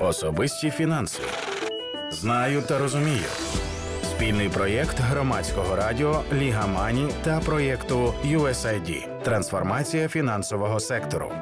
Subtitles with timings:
[0.00, 1.22] Особисті фінанси.
[2.10, 3.24] Знаю та розумію.
[4.04, 11.32] Спільний проєкт громадського радіо Ліга Мані та проєкту USAID Трансформація фінансового сектору.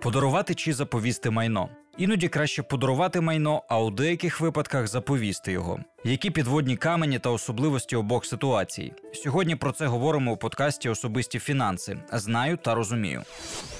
[0.00, 1.68] Подарувати чи заповісти майно.
[1.98, 5.78] Іноді краще подарувати майно, а у деяких випадках заповісти його.
[6.04, 8.92] Які підводні камені та особливості обох ситуацій?
[9.14, 11.96] Сьогодні про це говоримо у подкасті Особисті фінанси.
[12.12, 13.22] Знаю та розумію.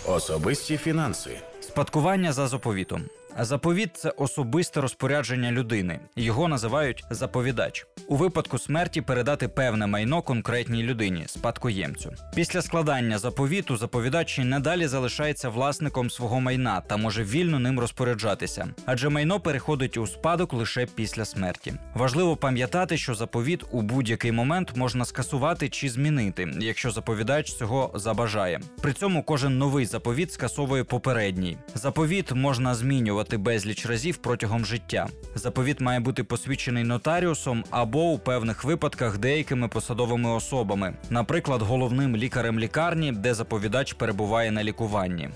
[0.07, 1.31] Особисті фінанси.
[1.61, 3.03] Спадкування за заповітом.
[3.39, 6.01] Заповіт це особисте розпорядження людини.
[6.17, 7.87] Його називають заповідач.
[8.09, 12.13] У випадку смерті передати певне майно конкретній людині, спадкоємцю.
[12.35, 19.09] Після складання заповіту заповідач надалі залишається власником свого майна та може вільно ним розпоряджатися, адже
[19.09, 21.75] майно переходить у спадок лише після смерті.
[21.95, 28.61] Важливо пам'ятати, що заповіт у будь-який момент можна скасувати чи змінити, якщо заповідач цього забажає.
[28.83, 31.59] При цьому кожен новий заповіт скасовує попередній.
[31.75, 35.09] Заповіт можна змінювати безліч разів протягом життя.
[35.35, 42.59] Заповіт має бути посвідчений нотаріусом або у певних випадках деякими посадовими особами, наприклад, головним лікарем
[42.59, 45.29] лікарні, де заповідач перебуває на лікуванні.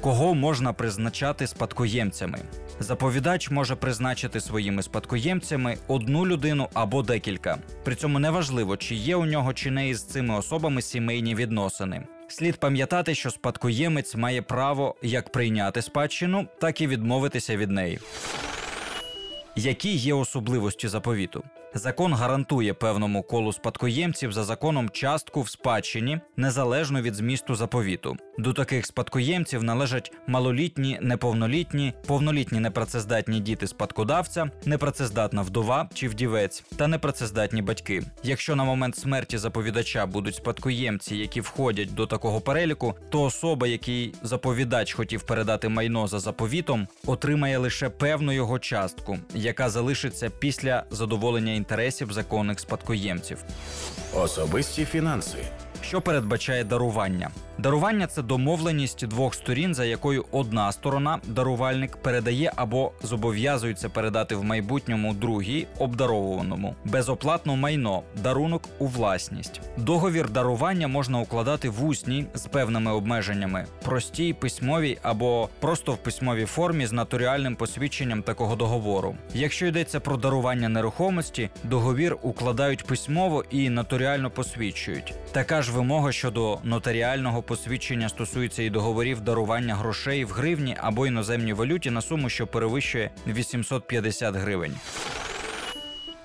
[0.00, 2.38] Кого можна призначати спадкоємцями?
[2.80, 7.58] Заповідач може призначити своїми спадкоємцями одну людину або декілька.
[7.84, 12.06] При цьому неважливо, чи є у нього чи не із цими особами сімейні відносини.
[12.30, 17.98] Слід пам'ятати, що спадкоємець має право як прийняти спадщину, так і відмовитися від неї.
[19.56, 21.44] Які є особливості заповіту?
[21.74, 28.16] Закон гарантує певному колу спадкоємців за законом частку в спадщині незалежно від змісту заповіту.
[28.40, 36.86] До таких спадкоємців належать малолітні, неповнолітні, повнолітні непрацездатні діти спадкодавця, непрацездатна вдова чи вдівець та
[36.86, 38.02] непрацездатні батьки.
[38.22, 44.14] Якщо на момент смерті заповідача будуть спадкоємці, які входять до такого переліку, то особа, якій
[44.22, 51.52] заповідач хотів передати майно за заповітом, отримає лише певну його частку, яка залишиться після задоволення
[51.52, 53.44] інтересів законних спадкоємців.
[54.14, 55.38] Особисті фінанси.
[55.82, 57.30] Що передбачає дарування?
[57.58, 64.44] Дарування це домовленість двох сторін, за якою одна сторона, дарувальник, передає або зобов'язується передати в
[64.44, 69.60] майбутньому другій обдаровуваному безоплатно майно, дарунок у власність.
[69.76, 76.44] Договір дарування можна укладати в усній з певними обмеженнями, простій, письмовій або просто в письмовій
[76.44, 79.16] формі з нотаріальним посвідченням такого договору.
[79.34, 85.14] Якщо йдеться про дарування нерухомості, договір укладають письмово і нотаріально посвідчують.
[85.32, 91.52] Така ж вимога щодо нотаріального посвідчення стосується і договорів дарування грошей в гривні або іноземній
[91.52, 94.74] валюті на суму, що перевищує 850 гривень.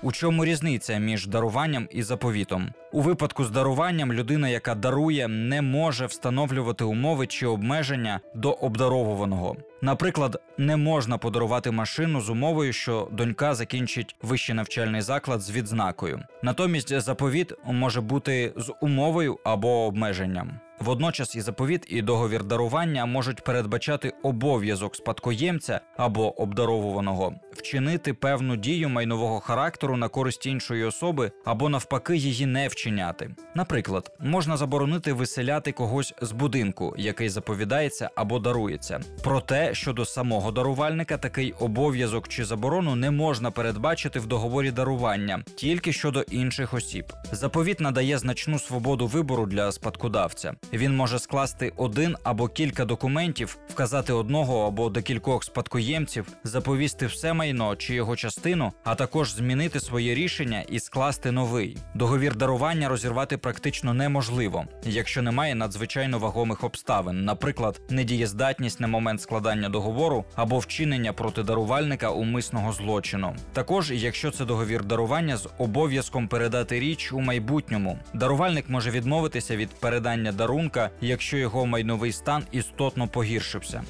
[0.02, 2.72] У чому різниця між даруванням і заповітом?
[2.92, 9.56] У випадку з даруванням людина, яка дарує, не може встановлювати умови чи обмеження до обдаровуваного.
[9.82, 16.20] Наприклад, не можна подарувати машину з умовою, що донька закінчить вищий навчальний заклад з відзнакою.
[16.42, 20.60] Натомість заповіт може бути з умовою або обмеженням.
[20.78, 28.88] Водночас і заповіт, і договір дарування можуть передбачати обов'язок спадкоємця або обдаровуваного вчинити певну дію
[28.88, 33.30] майнового характеру на користь іншої особи або навпаки її не вчиняти.
[33.54, 39.00] Наприклад, можна заборонити виселяти когось з будинку, який заповідається або дарується.
[39.22, 45.92] Проте щодо самого дарувальника такий обов'язок чи заборону не можна передбачити в договорі дарування, тільки
[45.92, 47.12] щодо інших осіб.
[47.32, 50.54] Заповіт надає значну свободу вибору для спадкодавця.
[50.72, 57.76] Він може скласти один або кілька документів, вказати одного або декількох спадкоємців, заповісти все майно
[57.76, 61.76] чи його частину, а також змінити своє рішення і скласти новий.
[61.94, 69.68] Договір дарування розірвати практично неможливо, якщо немає надзвичайно вагомих обставин, наприклад, недієздатність на момент складання
[69.68, 73.36] договору або вчинення проти дарувальника умисного злочину.
[73.52, 79.70] Також, якщо це договір дарування з обов'язком передати річ у майбутньому, дарувальник може відмовитися від
[79.70, 83.82] передання дарунка, якщо його майновий стан істотно погіршився.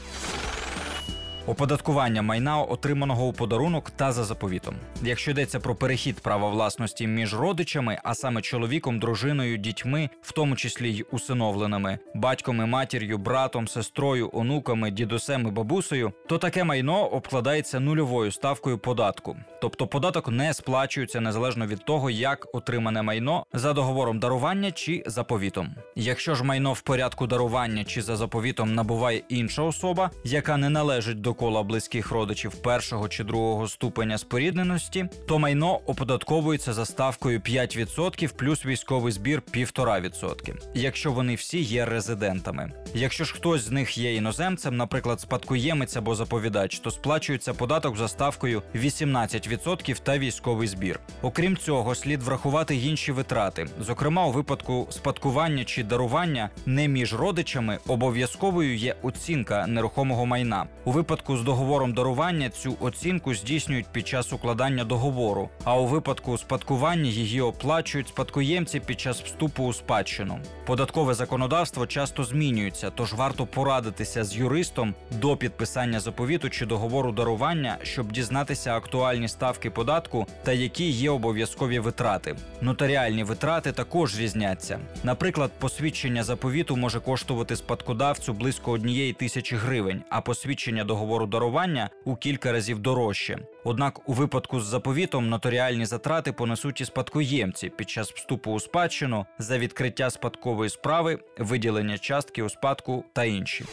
[1.47, 4.75] Оподаткування майна, отриманого у подарунок та за заповітом.
[5.03, 10.57] Якщо йдеться про перехід права власності між родичами, а саме чоловіком, дружиною, дітьми, в тому
[10.57, 17.07] числі й усиновленими, батьком і матір'ю, братом, сестрою, онуками, дідусем і бабусею, то таке майно
[17.07, 19.37] обкладається нульовою ставкою податку.
[19.61, 25.75] Тобто податок не сплачується незалежно від того, як отримане майно за договором дарування чи заповітом.
[25.97, 31.21] Якщо ж майно в порядку дарування чи за заповітом набуває інша особа, яка не належить
[31.21, 38.35] до кола близьких родичів першого чи другого ступеня спорідненості, то майно оподатковується за ставкою 5%
[38.35, 42.73] плюс військовий збір 1,5%, якщо вони всі є резидентами.
[42.95, 48.09] Якщо ж хтось з них є іноземцем, наприклад, спадкоємець або заповідач, то сплачується податок за
[48.09, 51.01] ставкою 18% та військовий збір.
[51.23, 53.67] Окрім цього, слід врахувати інші витрати.
[53.81, 60.67] Зокрема, у випадку спадкування чи дарування не між родичами обов'язковою є оцінка нерухомого майна.
[60.85, 66.39] У випадку з договором дарування цю оцінку здійснюють під час укладання договору, а у випадку
[66.39, 70.39] спадкування її оплачують спадкоємці під час вступу у спадщину.
[70.67, 77.79] Податкове законодавство часто змінюється, тож варто порадитися з юристом до підписання заповіту чи договору дарування,
[77.83, 82.37] щоб дізнатися актуальні ставки податку та які є обов'язкові витрати.
[82.61, 84.81] Нотаріальні витрати також різняться.
[85.05, 90.85] Наприклад, посвідчення заповіту може коштувати спадкодавцю близько однієї тисячі гривень, а посвідчення
[91.17, 93.39] договору дарування у кілька разів дорожче.
[93.65, 99.27] Однак, у випадку з заповітом нотаріальні затрати понесуть і спадкоємці під час вступу у спадщину
[99.39, 103.65] за відкриття спадкової справи, виділення частки у спадку та інші.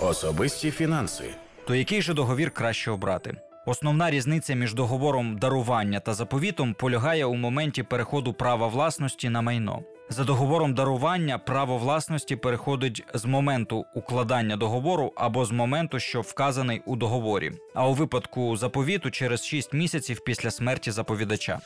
[0.00, 1.24] Особисті фінанси.
[1.66, 3.36] То який же договір краще обрати?
[3.66, 9.82] Основна різниця між договором дарування та заповітом полягає у моменті переходу права власності на майно.
[10.08, 16.82] За договором дарування право власності переходить з моменту укладання договору або з моменту, що вказаний
[16.86, 21.60] у договорі, а у випадку заповіту через 6 місяців після смерті заповідача.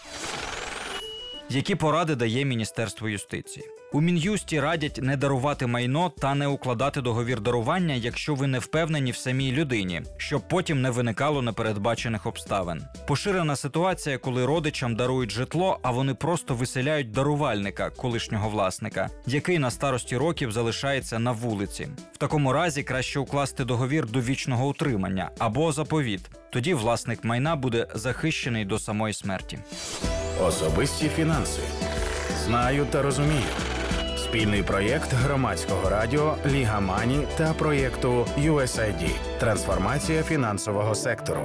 [1.52, 3.66] Які поради дає Міністерство юстиції?
[3.92, 9.10] У мін'юсті радять не дарувати майно та не укладати договір дарування, якщо ви не впевнені
[9.10, 12.82] в самій людині, щоб потім не виникало непередбачених обставин.
[13.06, 19.70] Поширена ситуація, коли родичам дарують житло, а вони просто виселяють дарувальника, колишнього власника, який на
[19.70, 21.88] старості років залишається на вулиці.
[22.12, 26.30] В такому разі краще укласти договір до вічного утримання або заповіт.
[26.50, 29.58] Тоді власник майна буде захищений до самої смерті.
[30.42, 31.62] Особисті фінанси.
[32.44, 33.42] Знаю та розумію.
[34.16, 39.10] Спільний проєкт громадського радіо Ліга Мані та проєкту USAID.
[39.40, 41.40] Трансформація фінансового сектору.